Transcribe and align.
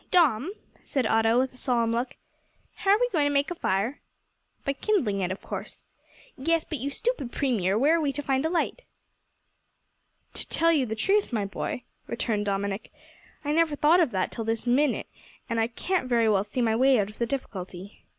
"Dom," 0.09 0.51
said 0.83 1.05
Otto, 1.05 1.37
with 1.37 1.53
a 1.53 1.57
solemn 1.57 1.91
look, 1.91 2.15
"how 2.73 2.89
are 2.89 2.99
we 2.99 3.07
to 3.09 3.29
make 3.29 3.51
a 3.51 3.53
fire?" 3.53 4.01
"By 4.65 4.73
kindling 4.73 5.19
it, 5.21 5.29
of 5.31 5.43
course." 5.43 5.85
"Yes, 6.35 6.65
but, 6.67 6.79
you 6.79 6.89
stupid 6.89 7.31
Premier, 7.31 7.77
where 7.77 7.97
are 7.97 8.01
we 8.01 8.11
to 8.13 8.23
find 8.23 8.43
a 8.43 8.49
light?" 8.49 8.81
"To 10.33 10.47
tell 10.47 10.71
you 10.71 10.87
the 10.87 10.95
truth, 10.95 11.31
my 11.31 11.45
boy," 11.45 11.83
returned 12.07 12.47
Dominick, 12.47 12.91
"I 13.45 13.51
never 13.51 13.75
thought 13.75 13.99
of 13.99 14.09
that 14.09 14.31
till 14.31 14.43
this 14.43 14.65
moment, 14.65 15.05
and 15.47 15.59
I 15.59 15.67
can't 15.67 16.09
very 16.09 16.27
well 16.27 16.43
see 16.43 16.63
my 16.63 16.75
way 16.75 16.97
out 16.97 17.09
of 17.11 17.19
the 17.19 17.27
difficulty." 17.27 18.01